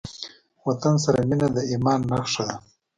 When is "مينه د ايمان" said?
1.29-1.99